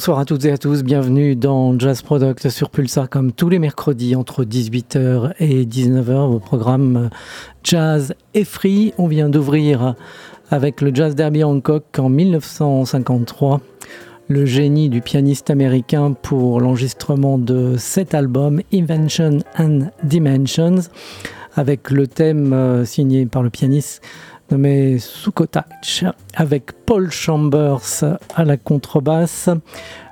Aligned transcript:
Bonsoir 0.00 0.18
à 0.18 0.24
toutes 0.24 0.46
et 0.46 0.50
à 0.50 0.56
tous, 0.56 0.82
bienvenue 0.82 1.36
dans 1.36 1.78
Jazz 1.78 2.00
Product 2.00 2.48
sur 2.48 2.70
Pulsar 2.70 3.10
comme 3.10 3.32
tous 3.32 3.50
les 3.50 3.58
mercredis 3.58 4.16
entre 4.16 4.44
18h 4.44 5.34
et 5.40 5.66
19h 5.66 6.32
au 6.32 6.38
programme 6.38 7.10
Jazz 7.62 8.14
et 8.32 8.44
Free. 8.44 8.94
On 8.96 9.08
vient 9.08 9.28
d'ouvrir 9.28 9.96
avec 10.50 10.80
le 10.80 10.94
Jazz 10.94 11.14
Derby 11.14 11.44
Hancock 11.44 11.84
en 11.98 12.08
1953, 12.08 13.60
le 14.28 14.46
génie 14.46 14.88
du 14.88 15.02
pianiste 15.02 15.50
américain 15.50 16.14
pour 16.14 16.62
l'enregistrement 16.62 17.36
de 17.36 17.74
cet 17.76 18.14
album 18.14 18.62
Invention 18.72 19.40
and 19.58 19.90
Dimensions 20.02 20.88
avec 21.56 21.90
le 21.90 22.06
thème 22.06 22.54
euh, 22.54 22.86
signé 22.86 23.26
par 23.26 23.42
le 23.42 23.50
pianiste 23.50 24.02
nommé 24.50 24.98
Sukotach, 24.98 26.04
avec 26.34 26.72
Paul 26.86 27.10
Chambers 27.10 28.04
à 28.34 28.44
la 28.44 28.56
contrebasse, 28.56 29.48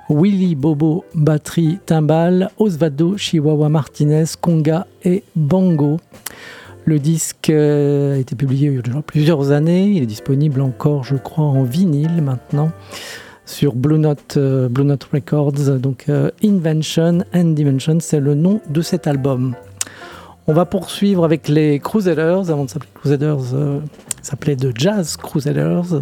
Willy 0.09 0.55
Bobo 0.55 1.05
batterie 1.13 1.79
timbal, 1.85 2.49
Osvaldo 2.57 3.17
Chihuahua 3.17 3.69
Martinez 3.69 4.25
conga 4.39 4.87
et 5.03 5.23
bongo. 5.35 5.99
Le 6.85 6.99
disque 6.99 7.49
euh, 7.49 8.15
a 8.15 8.17
été 8.17 8.35
publié 8.35 8.69
il 8.69 8.93
y 8.93 8.97
a 8.97 9.01
plusieurs 9.01 9.51
années, 9.51 9.89
il 9.89 10.01
est 10.01 10.07
disponible 10.07 10.61
encore 10.61 11.03
je 11.03 11.15
crois 11.15 11.45
en 11.45 11.63
vinyle 11.63 12.21
maintenant 12.23 12.71
sur 13.49 13.75
Blue 13.75 13.97
Note, 13.97 14.37
euh, 14.37 14.69
Records. 15.11 15.79
Donc 15.79 16.05
euh, 16.07 16.29
Invention 16.43 17.19
and 17.33 17.51
Dimension, 17.51 17.97
c'est 17.99 18.19
le 18.19 18.35
nom 18.35 18.61
de 18.69 18.81
cet 18.81 19.07
album. 19.07 19.55
On 20.49 20.53
va 20.53 20.65
poursuivre 20.65 21.25
avec 21.25 21.47
les 21.47 21.77
Crusaders, 21.77 22.49
avant 22.49 22.65
de 22.65 22.71
s'appeler 22.71 22.89
Crusaders, 22.95 23.37
s'appelait 24.23 24.55
The 24.55 24.71
Jazz 24.75 25.15
Crusaders. 25.15 25.93
Euh, 25.93 26.01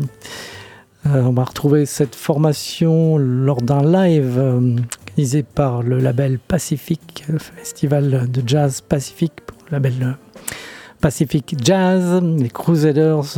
on 1.05 1.33
va 1.33 1.43
retrouver 1.43 1.85
cette 1.85 2.15
formation 2.15 3.17
lors 3.17 3.61
d'un 3.61 3.83
live 3.83 4.37
euh, 4.37 4.77
organisé 5.09 5.43
par 5.43 5.83
le 5.83 5.99
label 5.99 6.39
Pacific, 6.39 7.25
festival 7.37 8.31
de 8.31 8.41
jazz 8.47 8.79
Pacific, 8.79 9.33
le 9.69 9.73
label 9.73 9.93
euh, 10.01 10.11
Pacific 11.01 11.53
Jazz, 11.61 12.21
les 12.23 12.49
Crusaders 12.49 13.37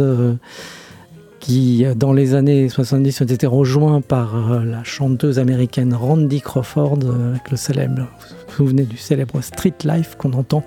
qui 1.39 1.85
dans 1.95 2.13
les 2.13 2.35
années 2.35 2.69
70 2.69 3.21
ont 3.21 3.25
été 3.25 3.47
rejoints 3.47 4.01
par 4.01 4.63
la 4.63 4.83
chanteuse 4.83 5.39
américaine 5.39 5.93
Randy 5.93 6.41
Crawford 6.41 6.99
avec 7.29 7.49
le 7.51 7.57
célèbre, 7.57 7.95
vous 7.99 8.35
vous 8.47 8.53
souvenez 8.55 8.83
du 8.83 8.97
célèbre 8.97 9.41
Street 9.41 9.75
Life 9.85 10.15
qu'on 10.17 10.33
entend 10.33 10.63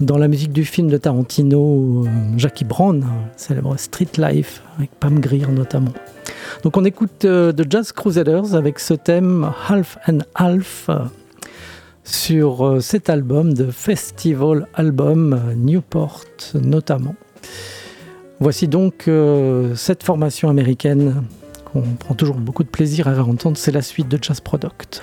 dans 0.00 0.16
la 0.16 0.28
musique 0.28 0.52
du 0.52 0.64
film 0.64 0.88
de 0.88 0.96
Tarantino, 0.96 2.04
euh, 2.06 2.08
Jackie 2.36 2.64
Brown, 2.64 3.06
célèbre 3.36 3.76
Street 3.76 4.08
Life, 4.16 4.62
avec 4.78 4.90
Pam 4.98 5.20
Grier 5.20 5.46
notamment. 5.46 5.92
Donc 6.64 6.76
on 6.76 6.84
écoute 6.84 7.18
The 7.20 7.26
euh, 7.26 7.52
Jazz 7.68 7.92
Crusaders 7.92 8.54
avec 8.54 8.78
ce 8.78 8.94
thème 8.94 9.50
Half 9.68 9.98
and 10.08 10.20
Half 10.34 10.86
euh, 10.88 11.00
sur 12.02 12.78
cet 12.80 13.10
album 13.10 13.52
de 13.52 13.70
Festival 13.70 14.66
Album 14.74 15.38
Newport 15.56 16.24
notamment. 16.54 17.14
Voici 18.40 18.68
donc 18.68 19.08
cette 19.76 20.02
formation 20.02 20.48
américaine 20.48 21.22
qu'on 21.72 21.82
prend 21.82 22.14
toujours 22.14 22.36
beaucoup 22.36 22.64
de 22.64 22.68
plaisir 22.68 23.06
à 23.06 23.12
entendre, 23.22 23.56
c'est 23.56 23.70
la 23.70 23.82
suite 23.82 24.08
de 24.08 24.18
Jazz 24.20 24.40
Product. 24.40 25.02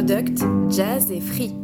Product, 0.00 0.42
Jazz 0.70 1.12
et 1.12 1.20
Free. 1.20 1.59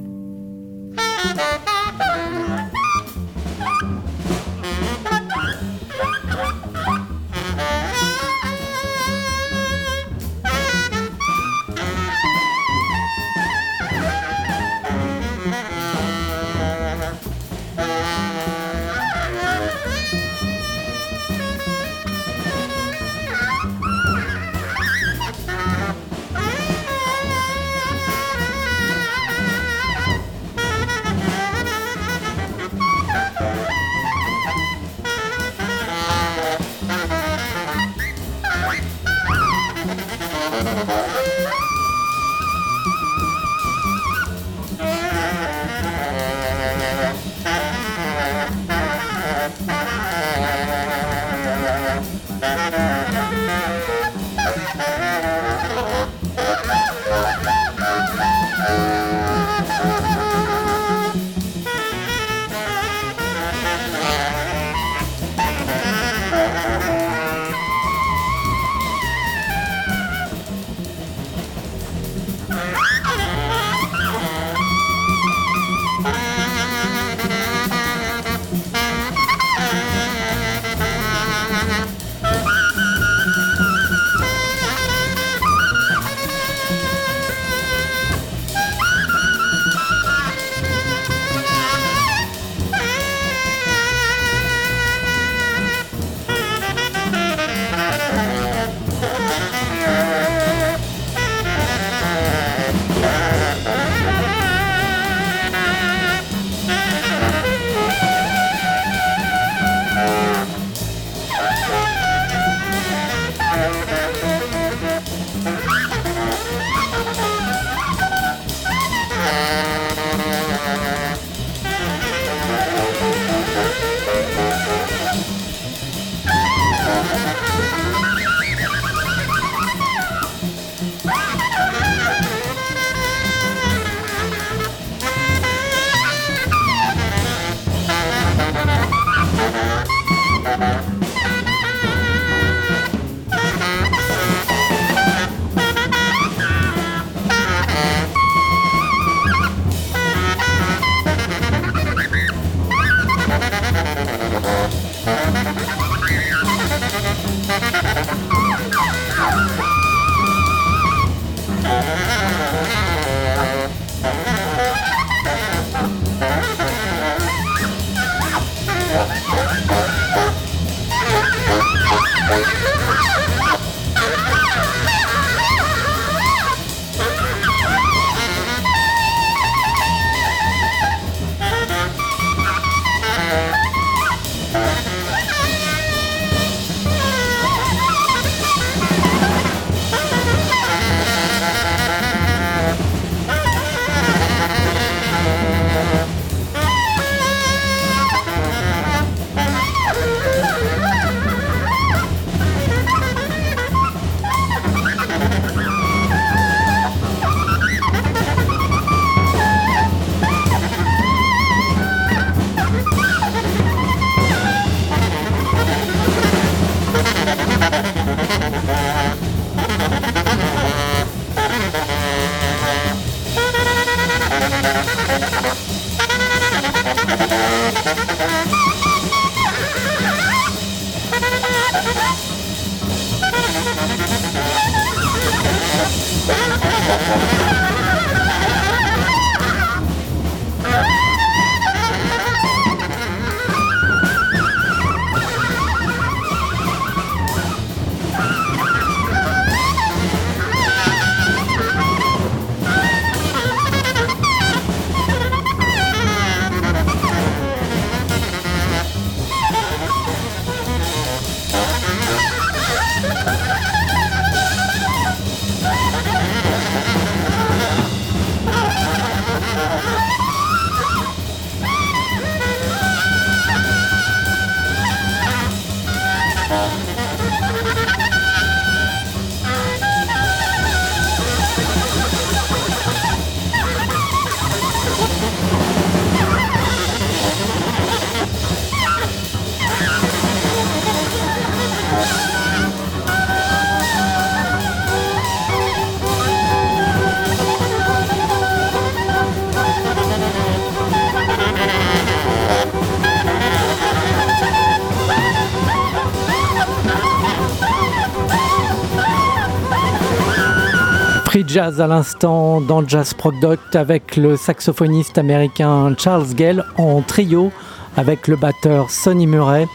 Jazz 311.56 311.80
à 311.80 311.86
l'instant 311.86 312.60
dans 312.60 312.86
Jazz 312.86 313.14
Product 313.14 313.76
avec 313.76 314.16
le 314.18 314.36
saxophoniste 314.36 315.16
américain 315.16 315.94
Charles 315.96 316.34
Gale 316.34 316.66
en 316.76 317.00
trio 317.00 317.50
avec 317.96 318.28
le 318.28 318.36
batteur 318.36 318.90
Sonny 318.90 319.26
Murray 319.26 319.66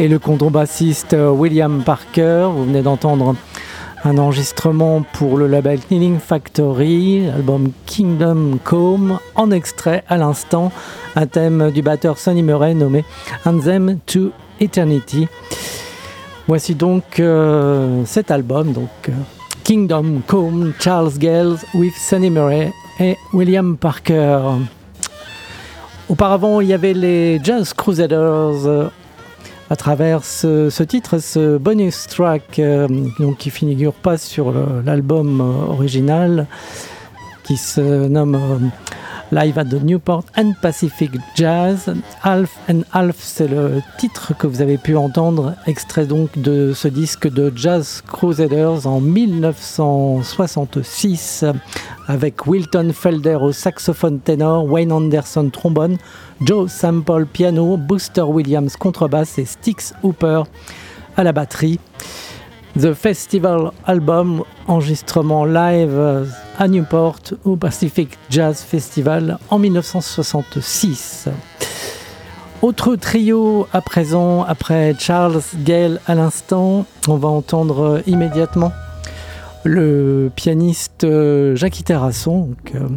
et 0.00 0.08
le 0.08 0.18
contrebassiste 0.18 1.14
William 1.16 1.84
Parker. 1.84 2.48
Vous 2.52 2.64
venez 2.64 2.82
d'entendre 2.82 3.36
un 4.02 4.18
enregistrement 4.18 5.02
pour 5.12 5.36
le 5.36 5.46
label 5.46 5.78
Healing 5.92 6.18
Factory, 6.18 7.28
l'album 7.28 7.70
Kingdom 7.86 8.58
Come, 8.64 9.20
en 9.36 9.52
extrait 9.52 10.02
à 10.08 10.16
l'instant, 10.16 10.72
un 11.14 11.28
thème 11.28 11.70
du 11.70 11.80
batteur 11.80 12.18
Sonny 12.18 12.42
Murray 12.42 12.74
nommé 12.74 13.04
Anthem 13.44 14.00
to 14.04 14.32
Eternity. 14.58 15.28
Voici 16.48 16.74
donc 16.74 17.20
euh, 17.20 18.02
cet 18.04 18.32
album, 18.32 18.72
donc 18.72 18.88
euh, 19.08 19.12
Kingdom 19.64 20.22
Come, 20.26 20.72
Charles 20.78 21.18
Gales 21.18 21.64
with 21.74 21.94
Sonny 21.96 22.30
Murray 22.30 22.72
et 22.98 23.16
William 23.32 23.76
Parker. 23.76 24.40
Auparavant, 26.08 26.60
il 26.60 26.68
y 26.68 26.72
avait 26.72 26.92
les 26.92 27.40
Jazz 27.42 27.72
Crusaders 27.72 28.66
euh, 28.66 28.88
à 29.70 29.76
travers 29.76 30.24
ce, 30.24 30.82
titre, 30.82 31.18
ce 31.18 31.56
bonus 31.56 32.06
track 32.08 32.58
euh, 32.58 32.88
donc, 33.18 33.38
qui 33.38 33.50
figure 33.50 33.92
pas 33.92 34.18
sur 34.18 34.52
l'album 34.84 35.40
euh, 35.40 35.72
original, 35.72 36.46
qui 37.44 37.56
se 37.56 38.08
nomme 38.08 38.70
Live 39.32 39.58
at 39.58 39.66
the 39.66 39.80
Newport 39.80 40.24
and 40.36 40.54
Pacific 40.60 41.12
Jazz. 41.36 41.88
Half 42.24 42.58
and 42.68 42.80
Half, 42.92 43.14
c'est 43.20 43.46
le 43.46 43.80
titre 43.96 44.36
que 44.36 44.48
vous 44.48 44.60
avez 44.60 44.76
pu 44.76 44.96
entendre, 44.96 45.54
extrait 45.68 46.06
donc 46.06 46.36
de 46.36 46.72
ce 46.74 46.88
disque 46.88 47.32
de 47.32 47.52
Jazz 47.54 48.02
Crusaders 48.04 48.88
en 48.88 49.00
1966, 49.00 51.44
avec 52.08 52.48
Wilton 52.48 52.90
Felder 52.92 53.38
au 53.40 53.52
saxophone 53.52 54.18
ténor, 54.18 54.64
Wayne 54.64 54.90
Anderson 54.90 55.48
trombone, 55.50 55.98
Joe 56.40 56.68
Sample 56.68 57.26
piano, 57.26 57.76
Booster 57.76 58.22
Williams 58.22 58.76
contrebasse 58.76 59.38
et 59.38 59.44
Styx 59.44 59.94
Hooper 60.02 60.42
à 61.16 61.22
la 61.22 61.30
batterie. 61.30 61.78
The 62.78 62.94
Festival 62.94 63.72
Album, 63.84 64.44
enregistrement 64.68 65.44
live 65.44 66.28
à 66.58 66.68
Newport 66.68 67.18
au 67.44 67.56
Pacific 67.56 68.16
Jazz 68.30 68.62
Festival 68.62 69.38
en 69.50 69.58
1966. 69.58 71.28
Autre 72.62 72.94
trio 72.94 73.66
à 73.72 73.80
présent, 73.80 74.44
après 74.44 74.94
Charles 74.98 75.42
Gale 75.64 76.00
à 76.06 76.14
l'instant, 76.14 76.86
on 77.08 77.16
va 77.16 77.28
entendre 77.28 78.02
immédiatement 78.06 78.72
le 79.64 80.30
pianiste 80.34 81.06
Jackie 81.54 81.82
Terrasson, 81.82 82.50
euh, 82.74 82.88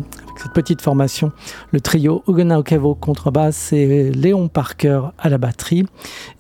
cette 0.44 0.52
petite 0.52 0.82
formation, 0.82 1.32
le 1.72 1.80
trio 1.80 2.22
Ogonaokavo 2.28 2.96
contrebasse 2.96 3.72
et 3.72 4.12
Léon 4.12 4.50
Parker 4.50 5.02
à 5.18 5.30
la 5.30 5.38
batterie. 5.38 5.86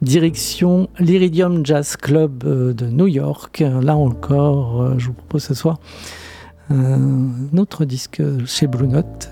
Direction 0.01 0.89
l'Iridium 0.99 1.65
Jazz 1.65 1.95
Club 1.95 2.43
euh, 2.45 2.73
de 2.73 2.87
New 2.87 3.07
York. 3.07 3.63
Là 3.81 3.95
encore, 3.95 4.81
euh, 4.81 4.95
je 4.97 5.07
vous 5.07 5.13
propose 5.13 5.43
ce 5.43 5.53
soir 5.53 5.79
un 6.69 7.57
autre 7.57 7.85
disque 7.85 8.21
chez 8.45 8.67
Blue 8.67 8.87
Note. 8.87 9.29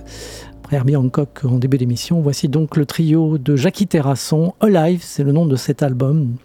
Herbie 0.71 0.95
Hancock 0.95 1.41
en 1.43 1.57
début 1.57 1.77
d'émission. 1.77 2.21
Voici 2.21 2.47
donc 2.47 2.77
le 2.77 2.85
trio 2.85 3.37
de 3.37 3.57
Jackie 3.57 3.87
Terrasson. 3.87 4.53
Alive, 4.61 5.01
c'est 5.03 5.23
le 5.23 5.33
nom 5.33 5.45
de 5.45 5.57
cet 5.57 5.83
album 5.83 6.35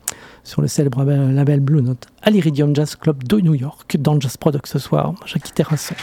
sur 0.42 0.62
le 0.62 0.68
célèbre 0.68 1.04
label 1.04 1.60
Blue 1.60 1.82
Note 1.82 2.06
à 2.22 2.30
l'Iridium 2.30 2.74
Jazz 2.74 2.96
Club 2.96 3.22
de 3.22 3.40
New 3.40 3.54
York 3.54 3.96
dans 3.98 4.18
Jazz 4.18 4.36
Product 4.36 4.66
ce 4.66 4.80
soir. 4.80 5.14
Jackie 5.26 5.52
Terrasson. 5.52 5.94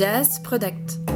Jazz 0.00 0.38
Product. 0.38 1.09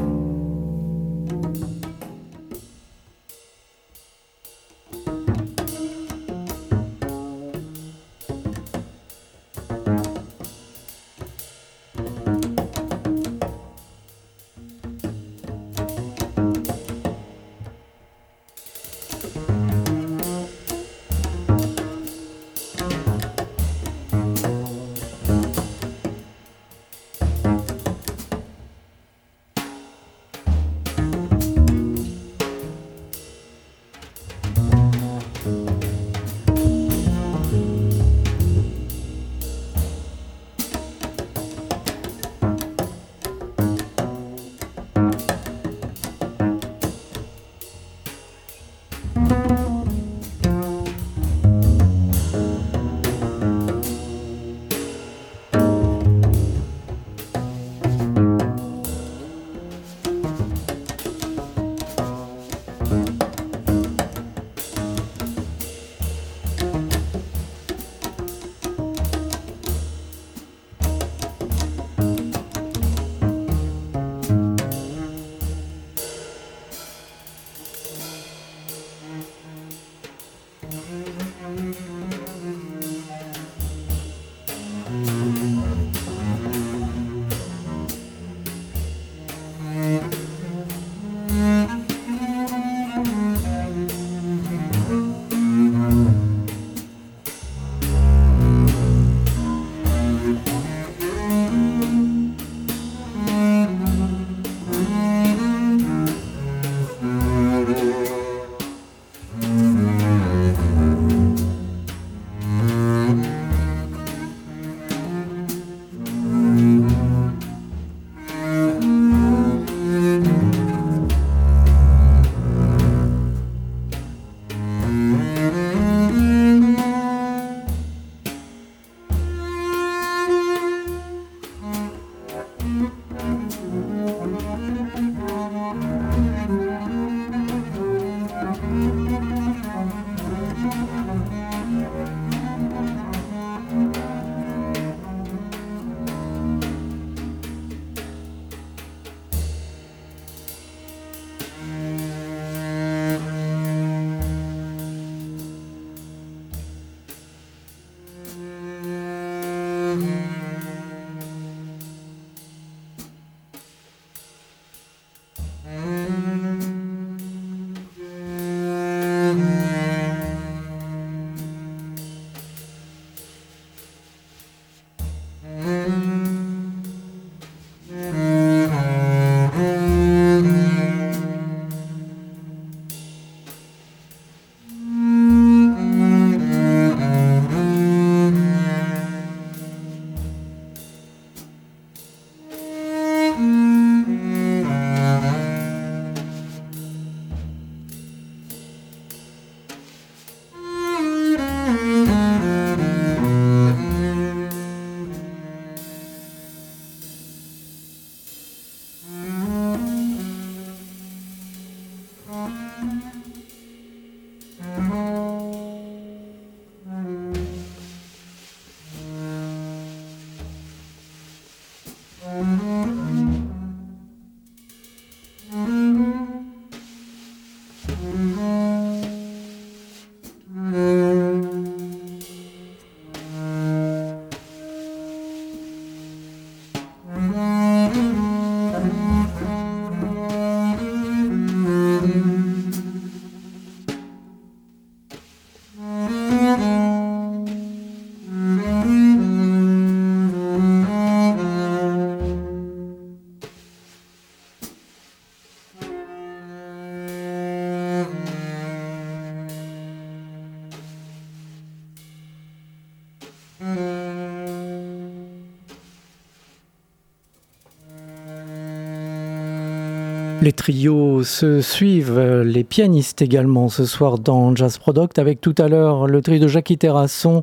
Les 270.45 270.53
trios 270.53 271.25
se 271.25 271.63
suivent, 271.63 272.21
les 272.21 272.65
pianistes 272.65 273.23
également 273.23 273.71
ce 273.71 273.87
soir 273.87 274.19
dans 274.19 274.55
Jazz 274.55 274.77
Product, 274.77 275.19
avec 275.19 275.41
tout 275.41 275.55
à 275.57 275.69
l'heure 275.69 276.07
le 276.07 276.21
trio 276.21 276.39
de 276.39 276.49
Jackie 276.49 276.77
Terrasson 276.77 277.43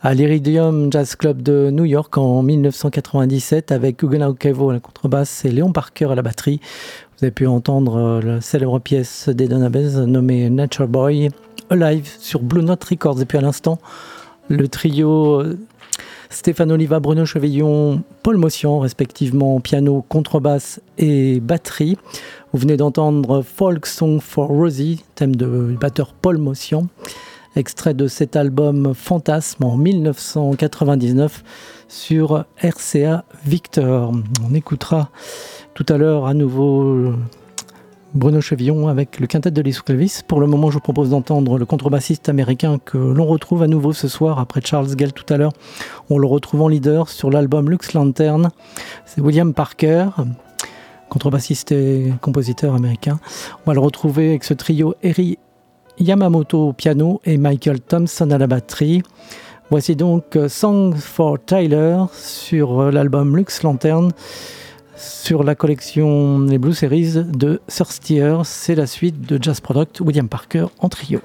à 0.00 0.14
l'Iridium 0.14 0.92
Jazz 0.92 1.16
Club 1.16 1.42
de 1.42 1.70
New 1.72 1.86
York 1.86 2.16
en 2.16 2.44
1997 2.44 3.72
avec 3.72 4.00
Huguenot 4.00 4.34
Kevo 4.34 4.70
à 4.70 4.74
la 4.74 4.78
contrebasse 4.78 5.44
et 5.44 5.50
Léon 5.50 5.72
Parker 5.72 6.12
à 6.12 6.14
la 6.14 6.22
batterie. 6.22 6.60
Vous 7.18 7.24
avez 7.24 7.32
pu 7.32 7.48
entendre 7.48 8.20
la 8.22 8.40
célèbre 8.40 8.78
pièce 8.78 9.28
des 9.28 9.48
Donabes 9.48 10.06
nommée 10.06 10.48
Nature 10.48 10.86
Boy, 10.86 11.30
Alive 11.70 12.08
sur 12.20 12.42
Blue 12.42 12.62
Note 12.62 12.84
Records. 12.84 13.20
Et 13.20 13.24
puis 13.24 13.38
à 13.38 13.40
l'instant, 13.40 13.80
le 14.48 14.68
trio 14.68 15.42
Stéphane 16.30 16.72
Oliva, 16.72 17.00
Bruno 17.00 17.24
Chevillon, 17.24 18.02
Paul 18.22 18.36
Motion, 18.36 18.80
respectivement 18.80 19.60
piano, 19.60 20.04
contrebasse 20.08 20.80
et 20.98 21.40
batterie. 21.40 21.96
Vous 22.52 22.58
venez 22.58 22.76
d'entendre 22.76 23.42
Folk 23.42 23.86
Song 23.86 24.20
for 24.20 24.48
Rosie, 24.48 25.04
thème 25.14 25.36
de 25.36 25.76
batteur 25.80 26.12
Paul 26.14 26.38
Motion, 26.38 26.88
extrait 27.54 27.94
de 27.94 28.08
cet 28.08 28.36
album 28.36 28.92
Fantasme 28.94 29.64
en 29.64 29.76
1999 29.76 31.44
sur 31.88 32.44
RCA 32.62 33.24
Victor. 33.44 34.12
On 34.48 34.54
écoutera 34.54 35.10
tout 35.74 35.86
à 35.88 35.96
l'heure 35.96 36.26
à 36.26 36.34
nouveau 36.34 37.12
Bruno 38.16 38.40
Chevillon 38.40 38.88
avec 38.88 39.20
le 39.20 39.26
quintet 39.26 39.50
de 39.50 39.62
Elvis. 39.88 40.22
Pour 40.26 40.40
le 40.40 40.46
moment, 40.46 40.70
je 40.70 40.74
vous 40.74 40.80
propose 40.80 41.10
d'entendre 41.10 41.58
le 41.58 41.66
contrebassiste 41.66 42.30
américain 42.30 42.78
que 42.82 42.96
l'on 42.96 43.26
retrouve 43.26 43.62
à 43.62 43.66
nouveau 43.66 43.92
ce 43.92 44.08
soir 44.08 44.38
après 44.38 44.62
Charles 44.64 44.96
Gale 44.96 45.12
tout 45.12 45.30
à 45.32 45.36
l'heure. 45.36 45.52
On 46.08 46.16
le 46.16 46.26
retrouve 46.26 46.62
en 46.62 46.68
leader 46.68 47.10
sur 47.10 47.30
l'album 47.30 47.68
Lux 47.68 47.92
Lantern. 47.92 48.48
C'est 49.04 49.20
William 49.20 49.52
Parker, 49.52 50.08
contrebassiste 51.10 51.72
et 51.72 52.14
compositeur 52.22 52.74
américain. 52.74 53.20
On 53.66 53.70
va 53.70 53.74
le 53.74 53.80
retrouver 53.80 54.30
avec 54.30 54.44
ce 54.44 54.54
trio 54.54 54.94
Eri 55.02 55.38
Yamamoto 55.98 56.68
au 56.68 56.72
piano 56.72 57.20
et 57.26 57.36
Michael 57.36 57.80
Thompson 57.80 58.30
à 58.30 58.38
la 58.38 58.46
batterie. 58.46 59.02
Voici 59.68 59.94
donc 59.94 60.38
Song 60.48 60.94
for 60.94 61.36
Tyler 61.44 61.98
sur 62.14 62.90
l'album 62.90 63.36
Lux 63.36 63.62
Lantern 63.62 64.10
sur 64.96 65.44
la 65.44 65.54
collection 65.54 66.40
Les 66.40 66.58
Blue 66.58 66.74
Series 66.74 67.24
de 67.24 67.60
Thirstier. 67.68 68.34
C'est 68.44 68.74
la 68.74 68.86
suite 68.86 69.20
de 69.20 69.42
Jazz 69.42 69.60
Product 69.60 70.00
William 70.00 70.28
Parker 70.28 70.66
en 70.78 70.88
trio. 70.88 71.20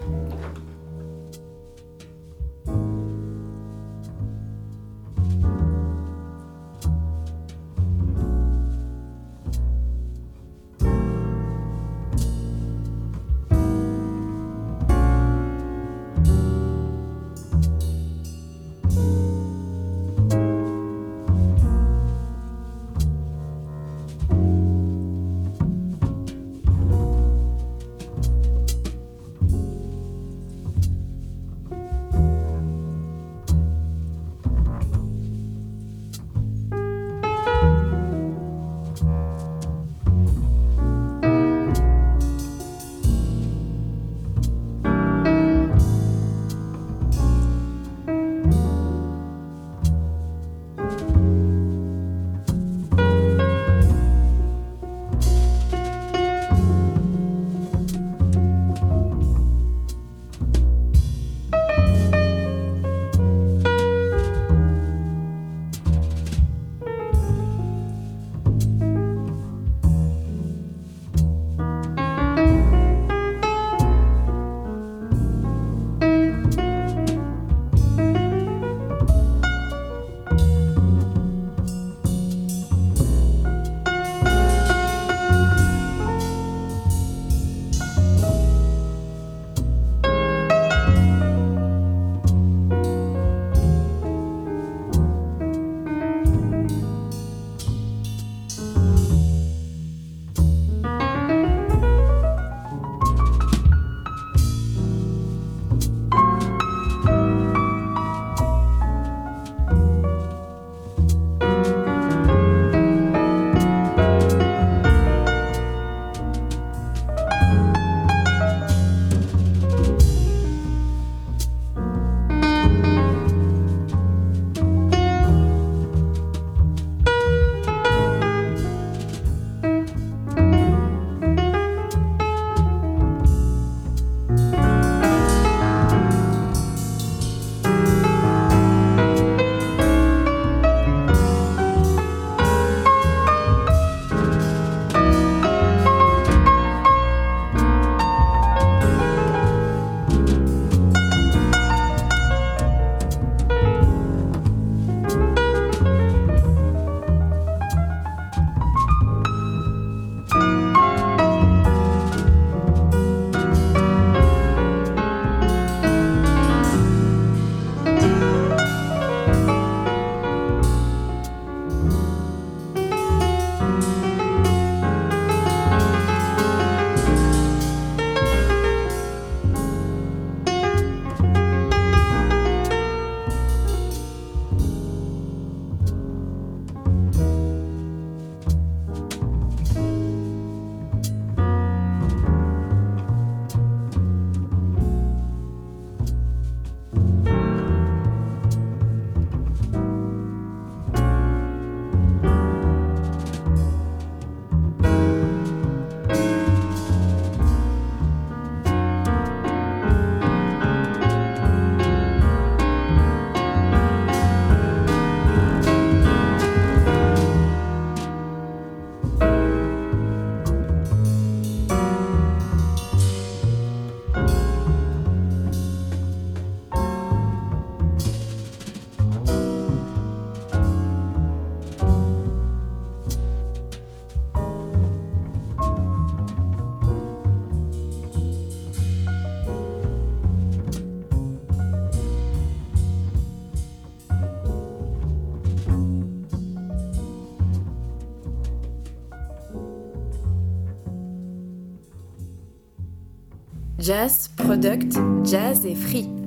Jazz, 253.81 254.29
product, 254.37 254.93
jazz 255.23 255.65
et 255.65 255.73
free. 255.73 256.20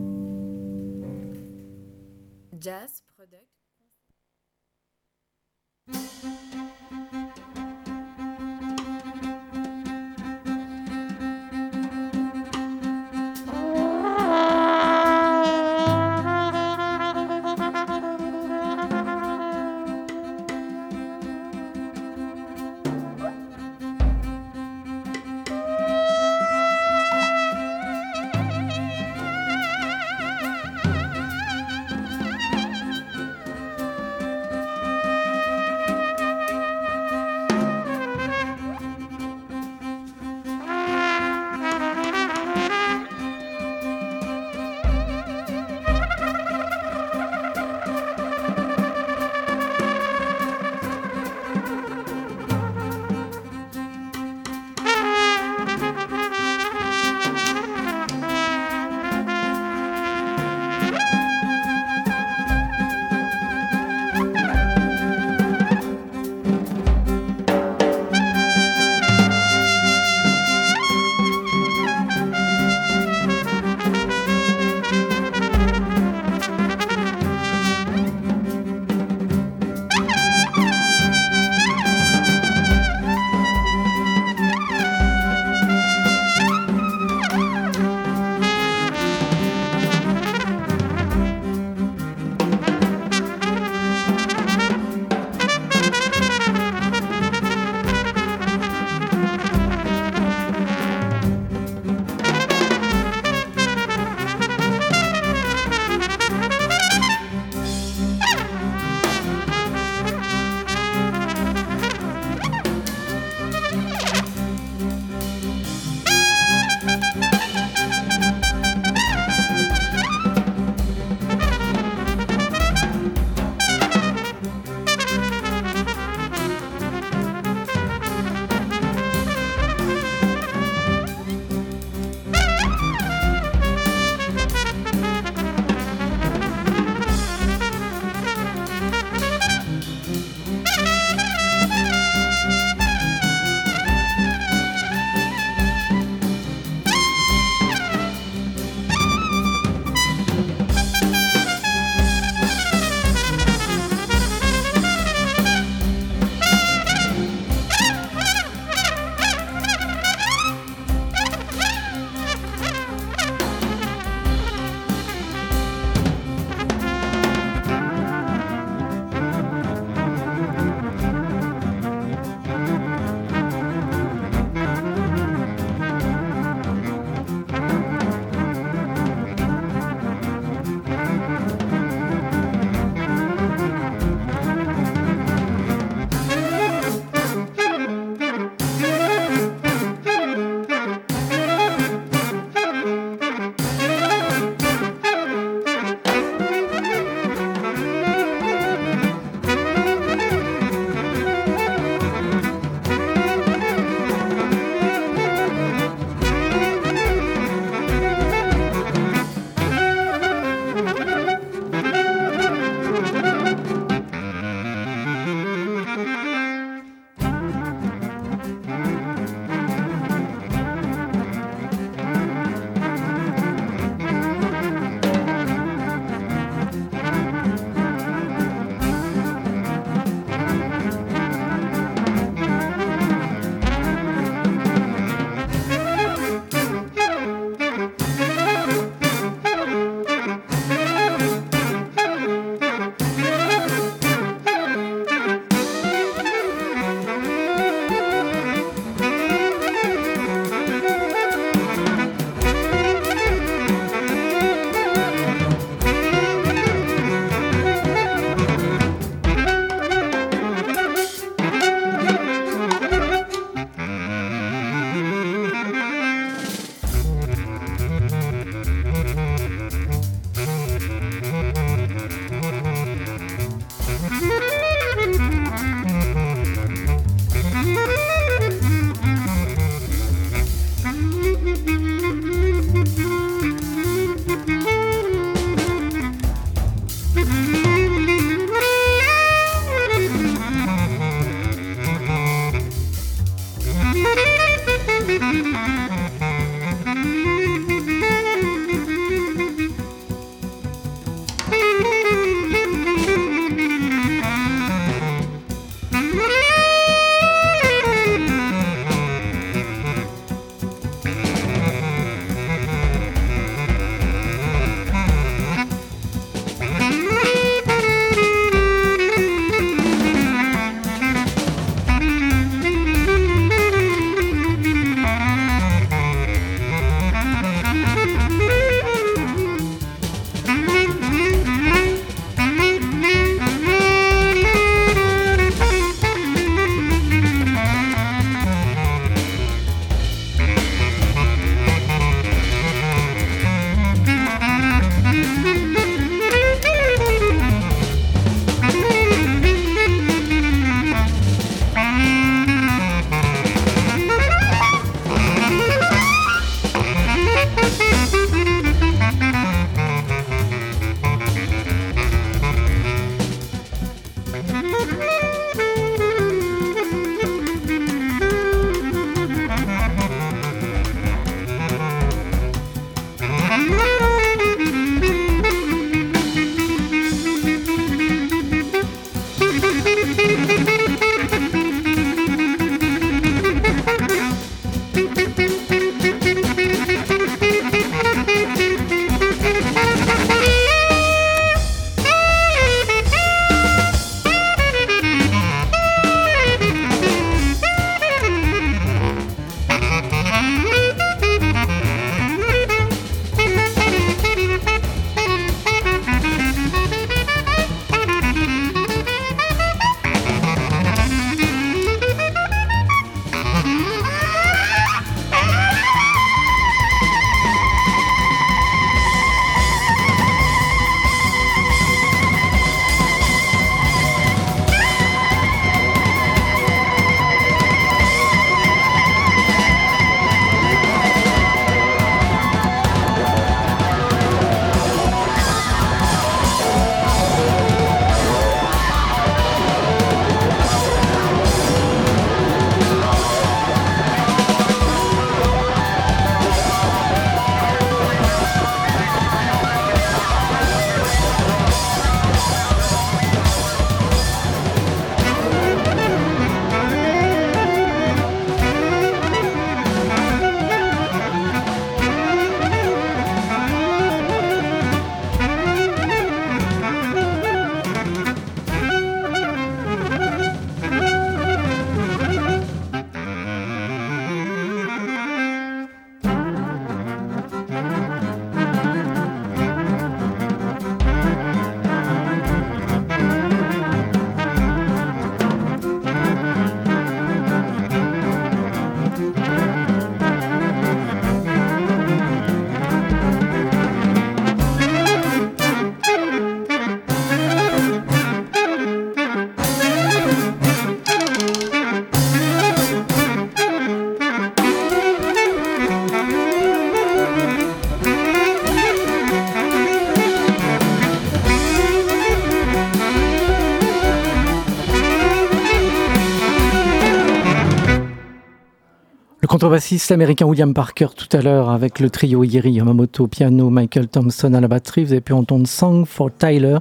Contrebassiste 519.54 520.10
américain 520.10 520.46
William 520.46 520.74
Parker 520.74 521.06
tout 521.16 521.28
à 521.30 521.40
l'heure 521.40 521.70
avec 521.70 522.00
le 522.00 522.10
trio 522.10 522.42
Yeri 522.42 522.72
Yamamoto 522.72 523.28
piano, 523.28 523.70
Michael 523.70 524.08
Thompson 524.08 524.52
à 524.52 524.60
la 524.60 524.66
batterie. 524.66 525.04
Vous 525.04 525.12
avez 525.12 525.20
pu 525.20 525.32
entendre 525.32 525.68
Song 525.68 526.06
for 526.06 526.28
Tyler, 526.36 526.78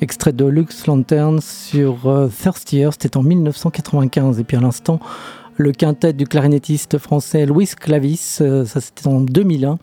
extrait 0.00 0.32
de 0.32 0.44
Lux 0.44 0.86
Lantern 0.86 1.40
sur 1.40 2.06
euh, 2.06 2.28
Thirstier, 2.28 2.90
c'était 2.92 3.16
en 3.16 3.24
1995. 3.24 4.38
Et 4.38 4.44
puis 4.44 4.56
à 4.56 4.60
l'instant, 4.60 5.00
le 5.56 5.72
quintet 5.72 6.12
du 6.12 6.26
clarinettiste 6.26 6.98
français 6.98 7.46
Louis 7.46 7.68
Clavis, 7.78 8.38
euh, 8.40 8.64
ça 8.64 8.80
c'était 8.80 9.06
en 9.06 9.20
2001, 9.20 9.78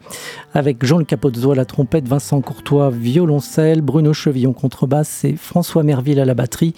avec 0.54 0.86
Jean-Luc 0.86 1.08
Capozzo 1.08 1.52
à 1.52 1.56
la 1.56 1.66
trompette, 1.66 2.08
Vincent 2.08 2.42
Courtois 2.42 2.90
violoncelle, 2.90 3.82
Bruno 3.82 4.14
Chevillon 4.14 4.54
contrebasse 4.54 5.24
et 5.24 5.36
François 5.36 5.84
Merville 5.84 6.20
à 6.20 6.26
la 6.26 6.34
batterie. 6.34 6.74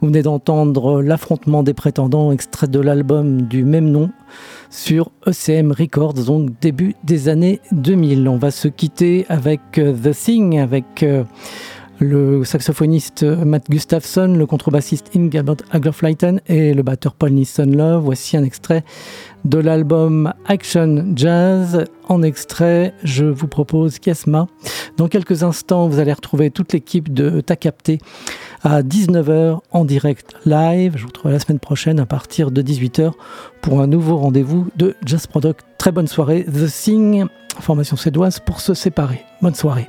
Vous 0.00 0.08
venez 0.08 0.22
d'entendre 0.22 1.02
l'affrontement 1.02 1.62
des 1.62 1.74
prétendants, 1.74 2.32
extrait 2.32 2.68
de 2.68 2.80
l'album 2.80 3.42
du 3.42 3.64
même 3.64 3.90
nom 3.90 4.10
sur 4.70 5.10
ECM 5.26 5.72
Records, 5.72 6.14
donc 6.14 6.50
début 6.60 6.94
des 7.04 7.28
années 7.28 7.60
2000. 7.72 8.28
On 8.28 8.36
va 8.36 8.50
se 8.50 8.68
quitter 8.68 9.26
avec 9.28 9.60
euh, 9.78 9.92
The 9.92 10.14
Thing, 10.14 10.58
avec... 10.58 11.02
Euh, 11.02 11.24
le 12.00 12.44
saxophoniste 12.44 13.22
Matt 13.22 13.68
Gustafson, 13.68 14.34
le 14.36 14.46
contrebassiste 14.46 15.10
Ingabert 15.16 15.56
Agerfleiten 15.70 16.40
et 16.46 16.74
le 16.74 16.82
batteur 16.82 17.14
Paul 17.14 17.30
Nisson 17.32 17.66
Love. 17.66 18.04
Voici 18.04 18.36
un 18.36 18.44
extrait 18.44 18.84
de 19.44 19.58
l'album 19.58 20.32
Action 20.46 21.12
Jazz. 21.16 21.84
En 22.08 22.22
extrait, 22.22 22.94
je 23.02 23.24
vous 23.24 23.48
propose 23.48 23.98
Kiasma. 23.98 24.46
Dans 24.96 25.08
quelques 25.08 25.42
instants, 25.42 25.88
vous 25.88 25.98
allez 25.98 26.12
retrouver 26.12 26.50
toute 26.50 26.72
l'équipe 26.72 27.12
de 27.12 27.40
Ta 27.40 27.56
Capté 27.56 27.98
à 28.62 28.82
19h 28.82 29.58
en 29.72 29.84
direct 29.84 30.34
live. 30.44 30.94
Je 30.96 31.02
vous 31.02 31.08
retrouve 31.08 31.32
la 31.32 31.38
semaine 31.38 31.60
prochaine 31.60 32.00
à 32.00 32.06
partir 32.06 32.50
de 32.50 32.62
18h 32.62 33.12
pour 33.60 33.80
un 33.80 33.86
nouveau 33.86 34.16
rendez-vous 34.16 34.68
de 34.76 34.94
Jazz 35.04 35.26
Product. 35.26 35.60
Très 35.78 35.92
bonne 35.92 36.08
soirée. 36.08 36.44
The 36.44 36.66
Thing, 36.66 37.26
formation 37.60 37.96
suédoise 37.96 38.40
pour 38.40 38.60
se 38.60 38.74
séparer. 38.74 39.24
Bonne 39.42 39.54
soirée. 39.54 39.88